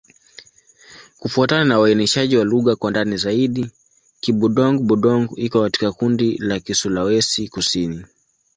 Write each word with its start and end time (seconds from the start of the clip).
Kufuatana 1.19 1.65
na 1.65 1.79
uainishaji 1.79 2.37
wa 2.37 2.43
lugha 2.45 2.75
kwa 2.75 2.91
ndani 2.91 3.17
zaidi, 3.17 3.71
Kibudong-Budong 4.21 5.29
iko 5.35 5.61
katika 5.61 5.91
kundi 5.91 6.37
la 6.37 6.59
Kisulawesi-Kusini. 6.59 8.05